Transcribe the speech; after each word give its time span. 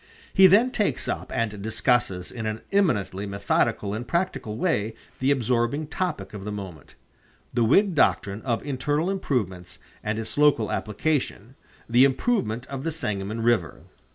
He 0.33 0.47
then 0.47 0.71
takes 0.71 1.07
up 1.07 1.31
and 1.31 1.61
discusses 1.61 2.31
in 2.31 2.47
an 2.47 2.61
eminently 2.71 3.27
methodical 3.27 3.93
and 3.93 4.07
practical 4.07 4.57
way 4.57 4.95
the 5.19 5.29
absorbing 5.29 5.85
topic 5.85 6.33
of 6.33 6.43
the 6.43 6.51
moment 6.51 6.95
the 7.53 7.63
Whig 7.63 7.93
doctrine 7.93 8.41
of 8.41 8.65
internal 8.65 9.11
improvements 9.11 9.77
and 10.03 10.17
its 10.17 10.39
local 10.39 10.71
application, 10.71 11.53
the 11.87 12.03
improvement 12.03 12.65
of 12.65 12.83
the 12.83 12.91
Sangamon 12.91 13.41
River. 13.43 13.81